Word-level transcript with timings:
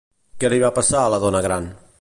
Què 0.43 0.49
li 0.53 0.59
va 0.63 0.71
passar 0.79 1.03
a 1.05 1.13
la 1.15 1.23
dona 1.27 1.47
gran? 1.51 1.73